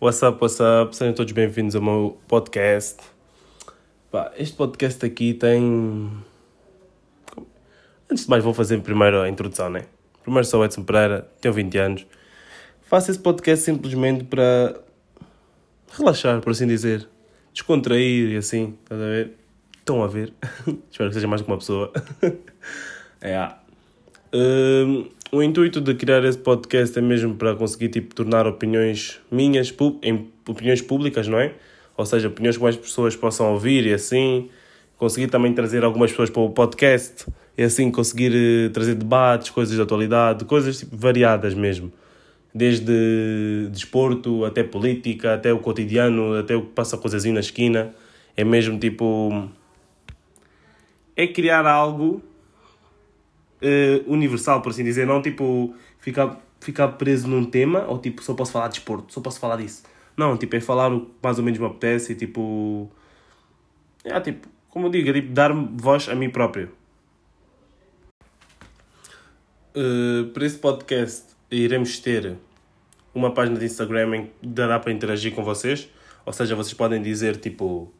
What's 0.00 0.22
up, 0.22 0.40
what's 0.40 0.60
up? 0.60 0.94
Sejam 0.94 1.12
todos 1.12 1.32
bem-vindos 1.32 1.74
ao 1.74 1.82
meu 1.82 2.20
podcast. 2.28 2.98
Pá, 4.12 4.32
este 4.36 4.54
podcast 4.54 5.04
aqui 5.04 5.34
tem. 5.34 6.12
Antes 8.08 8.22
de 8.22 8.30
mais, 8.30 8.44
vou 8.44 8.54
fazer 8.54 8.80
primeiro 8.80 9.20
a 9.20 9.28
introdução, 9.28 9.68
né? 9.68 9.86
Primeiro 10.22 10.46
sou 10.46 10.64
Edson 10.64 10.84
Pereira, 10.84 11.28
tenho 11.40 11.52
20 11.52 11.78
anos. 11.78 12.06
Faço 12.82 13.10
esse 13.10 13.18
podcast 13.18 13.64
simplesmente 13.64 14.22
para 14.22 14.80
relaxar, 15.90 16.40
por 16.42 16.52
assim 16.52 16.68
dizer. 16.68 17.08
Descontrair 17.52 18.30
e 18.30 18.36
assim, 18.36 18.78
estás 18.84 19.00
a 19.00 19.04
ver? 19.04 19.32
Estão 19.80 20.04
a 20.04 20.06
ver? 20.06 20.32
Espero 20.92 21.10
que 21.10 21.14
seja 21.14 21.26
mais 21.26 21.42
que 21.42 21.48
uma 21.48 21.58
pessoa. 21.58 21.92
é. 23.20 23.50
Um, 24.32 25.08
o 25.30 25.42
intuito 25.42 25.80
de 25.80 25.94
criar 25.94 26.24
esse 26.24 26.38
podcast 26.38 26.98
é 26.98 27.02
mesmo 27.02 27.34
para 27.34 27.54
conseguir 27.54 27.88
tipo, 27.88 28.14
tornar 28.14 28.46
opiniões 28.46 29.20
minhas 29.30 29.74
em 30.02 30.28
opiniões 30.46 30.80
públicas, 30.80 31.28
não 31.28 31.38
é? 31.38 31.52
Ou 31.96 32.06
seja, 32.06 32.28
opiniões 32.28 32.56
que 32.56 32.62
mais 32.62 32.76
pessoas 32.76 33.14
possam 33.14 33.52
ouvir 33.52 33.86
e 33.86 33.92
assim 33.92 34.48
conseguir 34.96 35.28
também 35.28 35.52
trazer 35.52 35.84
algumas 35.84 36.10
pessoas 36.10 36.30
para 36.30 36.42
o 36.42 36.50
podcast 36.50 37.26
e 37.56 37.62
assim 37.62 37.90
conseguir 37.90 38.32
eh, 38.34 38.68
trazer 38.70 38.94
debates, 38.94 39.50
coisas 39.50 39.74
de 39.74 39.82
atualidade, 39.82 40.44
coisas 40.44 40.78
tipo, 40.78 40.96
variadas 40.96 41.54
mesmo. 41.54 41.92
Desde 42.54 43.68
desporto 43.70 44.44
até 44.44 44.62
política, 44.64 45.34
até 45.34 45.52
o 45.52 45.58
cotidiano, 45.58 46.36
até 46.38 46.56
o 46.56 46.62
que 46.62 46.72
passa 46.72 46.96
coisazinho 46.96 47.34
na 47.34 47.40
esquina. 47.40 47.94
É 48.36 48.44
mesmo 48.44 48.78
tipo. 48.78 49.48
É 51.14 51.26
criar 51.26 51.66
algo 51.66 52.22
uh, 53.62 54.12
universal, 54.12 54.62
por 54.62 54.70
assim 54.70 54.84
dizer, 54.84 55.06
não 55.06 55.22
tipo 55.22 55.74
ficar, 55.98 56.40
ficar 56.60 56.88
preso 56.88 57.28
num 57.28 57.44
tema 57.44 57.84
ou 57.86 57.98
tipo 57.98 58.22
só 58.22 58.34
posso 58.34 58.52
falar 58.52 58.68
de 58.68 58.78
esporte, 58.78 59.12
só 59.12 59.20
posso 59.20 59.38
falar 59.38 59.56
disso. 59.56 59.82
Não, 60.18 60.36
tipo, 60.36 60.56
é 60.56 60.60
falar 60.60 60.92
o 60.92 61.02
que 61.02 61.12
mais 61.22 61.38
ou 61.38 61.44
menos 61.44 61.60
me 61.60 61.66
apetece 61.66 62.12
e 62.12 62.16
tipo. 62.16 62.90
É 64.02 64.20
tipo, 64.20 64.48
como 64.68 64.86
eu 64.86 64.90
digo, 64.90 65.08
é, 65.10 65.12
tipo, 65.12 65.32
dar-me 65.32 65.68
voz 65.76 66.08
a 66.08 66.14
mim 66.16 66.28
próprio. 66.28 66.72
Uh, 69.76 70.26
para 70.34 70.44
esse 70.44 70.58
podcast 70.58 71.36
iremos 71.52 72.00
ter 72.00 72.36
uma 73.14 73.32
página 73.32 73.56
de 73.60 73.66
Instagram 73.66 74.16
em 74.16 74.26
que 74.26 74.32
dará 74.48 74.80
para 74.80 74.90
interagir 74.90 75.32
com 75.32 75.44
vocês. 75.44 75.88
Ou 76.26 76.32
seja, 76.32 76.56
vocês 76.56 76.74
podem 76.74 77.00
dizer 77.00 77.36
tipo, 77.36 77.92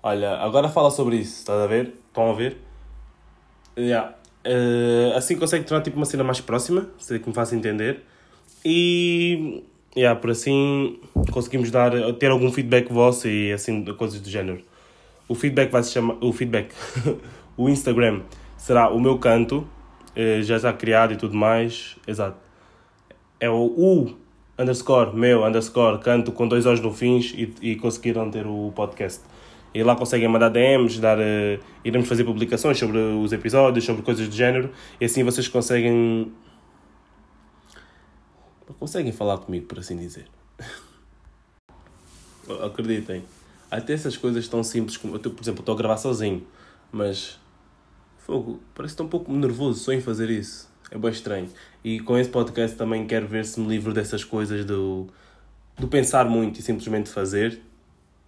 olha, 0.00 0.36
agora 0.38 0.68
fala 0.68 0.92
sobre 0.92 1.16
isso, 1.16 1.40
estás 1.40 1.60
a 1.60 1.66
ver? 1.66 1.92
Estão 2.08 2.30
a 2.30 2.34
ver? 2.34 2.56
Yeah. 3.76 4.14
Uh, 4.46 5.16
assim 5.16 5.36
consegue 5.36 5.64
tornar 5.64 5.82
tipo 5.82 5.96
uma 5.96 6.04
cena 6.04 6.22
mais 6.22 6.40
próxima, 6.40 6.86
se 6.98 7.14
é 7.14 7.18
que 7.18 7.28
me 7.28 7.34
faça 7.34 7.56
entender. 7.56 8.00
E 8.64 9.62
yeah, 9.96 10.18
por 10.18 10.30
assim 10.30 10.98
conseguimos 11.30 11.70
dar, 11.70 11.92
ter 12.14 12.30
algum 12.30 12.52
feedback 12.52 12.92
vosso 12.92 13.28
e 13.28 13.52
assim 13.52 13.84
coisas 13.84 14.20
do 14.20 14.28
género. 14.28 14.60
O 15.26 15.34
feedback 15.34 15.70
vai 15.70 15.82
se 15.82 15.92
chamar. 15.92 16.16
O 16.20 16.32
feedback. 16.32 16.74
o 17.56 17.68
Instagram 17.68 18.20
será 18.58 18.90
o 18.90 19.00
meu 19.00 19.18
canto, 19.18 19.66
uh, 20.16 20.42
já 20.42 20.56
está 20.56 20.72
criado 20.72 21.14
e 21.14 21.16
tudo 21.16 21.34
mais. 21.34 21.96
Exato. 22.06 22.36
É 23.40 23.48
o 23.48 23.64
U 23.64 24.14
underscore 24.58 25.16
meu 25.16 25.44
underscore 25.44 25.98
canto 25.98 26.30
com 26.32 26.46
dois 26.46 26.64
olhos 26.64 26.80
no 26.80 26.92
fins 26.92 27.34
e, 27.36 27.52
e 27.60 27.76
conseguiram 27.76 28.30
ter 28.30 28.46
o 28.46 28.72
podcast. 28.74 29.20
E 29.74 29.82
lá 29.82 29.96
conseguem 29.96 30.28
mandar 30.28 30.50
DMs, 30.50 31.00
dar, 31.00 31.18
uh, 31.18 31.60
iremos 31.84 32.08
fazer 32.08 32.22
publicações 32.22 32.78
sobre 32.78 32.96
os 32.96 33.32
episódios, 33.32 33.84
sobre 33.84 34.02
coisas 34.02 34.28
do 34.28 34.34
género, 34.34 34.70
e 35.00 35.04
assim 35.04 35.24
vocês 35.24 35.48
conseguem. 35.48 36.32
conseguem 38.78 39.12
falar 39.12 39.38
comigo, 39.38 39.66
por 39.66 39.80
assim 39.80 39.96
dizer. 39.96 40.26
Acreditem, 42.64 43.24
até 43.68 43.94
essas 43.94 44.16
coisas 44.16 44.46
tão 44.46 44.62
simples 44.62 44.96
como. 44.96 45.16
Eu, 45.16 45.20
por 45.20 45.42
exemplo, 45.42 45.60
estou 45.60 45.74
a 45.74 45.78
gravar 45.78 45.96
sozinho, 45.96 46.46
mas. 46.92 47.40
Fogo, 48.18 48.60
parece 48.74 48.92
que 48.92 49.02
estou 49.02 49.06
um 49.06 49.10
pouco 49.10 49.32
nervoso 49.32 49.80
só 49.80 49.92
em 49.92 50.00
fazer 50.00 50.30
isso. 50.30 50.72
É 50.90 50.96
bem 50.96 51.10
estranho. 51.10 51.48
E 51.82 51.98
com 52.00 52.16
esse 52.16 52.30
podcast 52.30 52.76
também 52.76 53.06
quero 53.06 53.26
ver 53.26 53.44
se 53.44 53.58
me 53.58 53.66
livro 53.66 53.92
dessas 53.92 54.22
coisas 54.22 54.64
do, 54.64 55.08
do 55.76 55.88
pensar 55.88 56.26
muito 56.26 56.60
e 56.60 56.62
simplesmente 56.62 57.10
fazer 57.10 57.60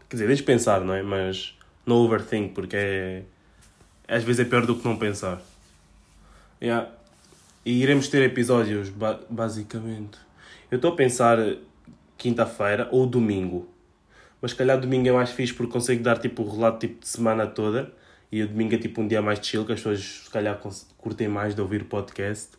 Quer 0.08 0.16
dizer, 0.16 0.26
deixe 0.28 0.42
pensar, 0.42 0.80
não 0.80 0.94
é? 0.94 1.02
Mas 1.02 1.56
no 1.84 1.96
overthink, 1.96 2.54
porque 2.54 2.76
é. 2.76 3.22
Às 4.08 4.22
vezes 4.22 4.46
é 4.46 4.48
pior 4.48 4.64
do 4.64 4.76
que 4.76 4.86
não 4.86 4.96
pensar. 4.96 5.42
Yeah. 6.62 6.90
E 7.64 7.82
iremos 7.82 8.08
ter 8.08 8.22
episódios, 8.22 8.88
ba 8.88 9.20
basicamente. 9.28 10.18
Eu 10.70 10.76
estou 10.76 10.92
a 10.92 10.96
pensar 10.96 11.38
quinta-feira 12.16 12.88
ou 12.92 13.06
domingo. 13.06 13.68
Mas 14.40 14.52
calhar 14.52 14.78
domingo 14.78 15.08
é 15.08 15.12
mais 15.12 15.30
fixe 15.30 15.52
porque 15.52 15.72
consigo 15.72 16.02
dar 16.02 16.18
tipo 16.18 16.42
o 16.42 16.50
relato 16.50 16.86
tipo, 16.86 17.00
de 17.00 17.08
semana 17.08 17.46
toda. 17.46 17.92
E 18.30 18.42
o 18.42 18.48
domingo 18.48 18.74
é 18.74 18.78
tipo 18.78 19.00
um 19.00 19.08
dia 19.08 19.22
mais 19.22 19.44
chill, 19.44 19.64
que 19.64 19.72
as 19.72 19.78
pessoas 19.80 20.22
se 20.24 20.30
calhar 20.30 20.60
curtem 20.98 21.28
mais 21.28 21.54
de 21.54 21.60
ouvir 21.60 21.84
podcast. 21.84 22.50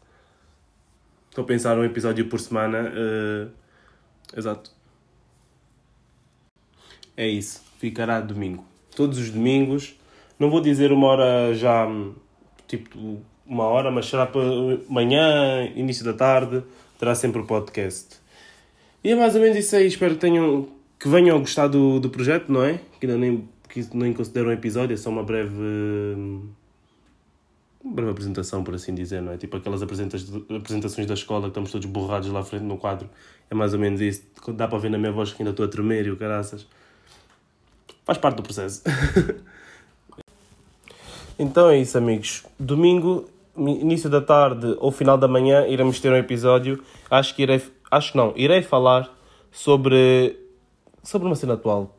Estou 1.30 1.44
a 1.44 1.48
pensar 1.48 1.78
um 1.78 1.84
episódio 1.84 2.28
por 2.28 2.40
semana. 2.40 2.92
Uh... 2.92 3.50
Exato. 4.36 4.77
É 7.18 7.28
isso, 7.28 7.64
ficará 7.80 8.22
domingo. 8.22 8.64
Todos 8.96 9.18
os 9.18 9.32
domingos. 9.32 9.96
Não 10.40 10.52
vou 10.52 10.62
dizer 10.62 10.92
uma 10.92 11.08
hora 11.08 11.54
já, 11.56 11.88
tipo, 12.68 13.20
uma 13.44 13.64
hora, 13.64 13.90
mas 13.90 14.06
será 14.06 14.28
para 14.28 14.42
manhã, 14.88 15.66
início 15.76 16.06
da 16.06 16.14
tarde, 16.14 16.64
terá 17.00 17.16
sempre 17.16 17.42
o 17.42 17.46
podcast. 17.46 18.18
E 19.04 19.12
é 19.12 19.16
mais 19.16 19.34
ou 19.34 19.42
menos 19.42 19.58
isso 19.58 19.76
aí. 19.76 19.88
Espero 19.88 20.14
que 20.14 20.22
tenham 20.22 20.68
que 21.00 21.08
venham 21.08 21.38
a 21.38 21.40
gostar 21.40 21.68
do, 21.68 22.00
do 22.00 22.10
projeto, 22.10 22.52
não 22.52 22.64
é? 22.64 22.80
Que 23.00 23.06
ainda 23.06 23.18
nem, 23.18 23.48
que 23.70 23.88
nem 23.94 24.14
consideram 24.14 24.50
um 24.50 24.54
episódio, 24.54 24.94
é 24.94 24.98
só 24.98 25.10
uma 25.10 25.24
breve. 25.24 25.56
Uma 27.84 27.94
breve 27.94 28.12
apresentação, 28.12 28.64
por 28.64 28.76
assim 28.76 28.94
dizer, 28.94 29.22
não 29.22 29.32
é? 29.32 29.38
Tipo 29.38 29.58
aquelas 29.58 29.82
apresentações 29.82 31.08
da 31.08 31.14
escola 31.14 31.44
que 31.44 31.50
estamos 31.50 31.72
todos 31.72 31.88
borrados 31.88 32.30
lá 32.30 32.42
à 32.42 32.44
frente 32.44 32.64
no 32.64 32.78
quadro. 32.78 33.10
É 33.50 33.56
mais 33.56 33.74
ou 33.74 33.80
menos 33.80 34.02
isso. 34.02 34.24
Dá 34.50 34.68
para 34.68 34.78
ver 34.78 34.90
na 34.90 34.98
minha 34.98 35.12
voz 35.12 35.32
que 35.32 35.42
ainda 35.42 35.52
estou 35.52 35.66
a 35.66 35.70
tremer 35.70 36.06
e 36.06 36.12
o 36.12 36.18
caraças. 36.18 36.68
Faz 38.08 38.18
parte 38.18 38.38
do 38.38 38.44
processo. 38.44 38.84
então 41.38 41.70
é 41.70 41.78
isso, 41.78 41.98
amigos. 41.98 42.46
Domingo, 42.58 43.26
início 43.58 44.10
da 44.10 44.22
tarde 44.22 44.78
ou 44.80 44.94
final 44.94 45.18
da 45.18 45.28
manhã, 45.28 45.68
iremos 45.68 46.00
ter 46.00 46.10
um 46.10 46.16
episódio. 46.16 46.82
Acho 47.12 47.36
que 47.36 47.42
irei. 47.42 47.62
Acho 47.92 48.14
que 48.14 48.18
não, 48.18 48.32
irei 48.38 48.62
falar 48.62 49.14
sobre. 49.52 50.40
sobre 51.04 51.28
uma 51.28 51.36
cena 51.36 51.56
atual. 51.56 51.94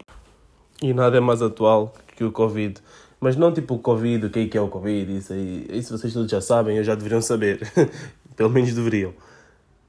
E 0.80 0.94
nada 0.94 1.18
é 1.18 1.20
mais 1.20 1.42
atual 1.42 1.92
que 2.16 2.24
o 2.24 2.32
Covid. 2.32 2.80
Mas 3.20 3.36
não 3.36 3.52
tipo 3.52 3.74
o 3.74 3.78
Covid, 3.78 4.24
o 4.24 4.30
que 4.30 4.38
é, 4.38 4.46
que 4.46 4.56
é 4.56 4.60
o 4.62 4.68
Covid, 4.68 5.14
isso 5.14 5.34
aí. 5.34 5.66
Isso 5.68 5.98
vocês 5.98 6.14
todos 6.14 6.30
já 6.30 6.40
sabem, 6.40 6.78
eu 6.78 6.84
já 6.84 6.94
deveriam 6.94 7.20
saber. 7.20 7.70
Pelo 8.34 8.48
menos 8.48 8.72
deveriam. 8.72 9.12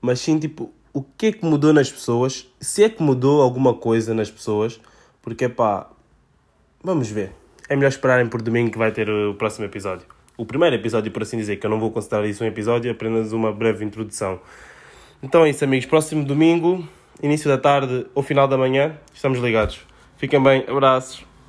Mas 0.02 0.20
sim, 0.20 0.38
tipo, 0.38 0.70
o 0.92 1.02
que 1.02 1.28
é 1.28 1.32
que 1.32 1.46
mudou 1.46 1.72
nas 1.72 1.90
pessoas? 1.90 2.46
Se 2.60 2.84
é 2.84 2.90
que 2.90 3.02
mudou 3.02 3.42
alguma 3.42 3.74
coisa 3.74 4.14
nas 4.14 4.30
pessoas? 4.30 4.82
Porque, 5.22 5.48
pá, 5.48 5.90
Vamos 6.84 7.10
ver. 7.10 7.32
É 7.68 7.76
melhor 7.76 7.90
esperarem 7.90 8.28
por 8.28 8.42
domingo 8.42 8.72
que 8.72 8.78
vai 8.78 8.92
ter 8.92 9.10
o 9.10 9.34
próximo 9.36 9.66
episódio. 9.66 10.06
O 10.38 10.46
primeiro 10.46 10.76
episódio, 10.76 11.12
por 11.12 11.22
assim 11.22 11.38
dizer, 11.38 11.58
que 11.58 11.66
eu 11.66 11.70
não 11.70 11.80
vou 11.80 11.92
considerar 11.92 12.26
isso 12.26 12.44
um 12.44 12.48
episódio, 12.48 12.90
é 12.90 12.94
apenas 12.94 13.34
uma 13.34 13.52
breve 13.52 13.84
introdução. 13.84 14.40
Então 15.22 15.44
é 15.44 15.50
isso, 15.50 15.64
amigos. 15.64 15.86
Próximo 15.86 16.24
domingo, 16.24 16.88
início 17.22 17.50
da 17.50 17.58
tarde 17.58 18.08
ou 18.16 18.24
final 18.24 18.48
da 18.48 18.58
manhã, 18.58 18.98
estamos 19.14 19.40
ligados. 19.40 19.82
Fiquem 20.18 20.42
bem, 20.42 20.64
abraços. 20.68 21.29